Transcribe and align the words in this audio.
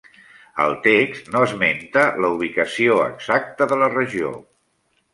El 0.63 0.71
text 0.87 1.29
no 1.35 1.43
esmenta 1.49 2.07
la 2.27 2.33
ubicació 2.39 2.99
exacta 3.13 3.71
de 3.75 3.81
la 3.87 3.95
regió. 4.01 4.37